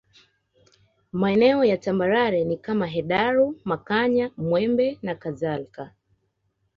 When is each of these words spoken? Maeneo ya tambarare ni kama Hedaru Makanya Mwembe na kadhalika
Maeneo 1.11 1.63
ya 1.65 1.77
tambarare 1.77 2.43
ni 2.43 2.57
kama 2.57 2.87
Hedaru 2.87 3.57
Makanya 3.65 4.31
Mwembe 4.37 4.99
na 5.01 5.15
kadhalika 5.15 5.93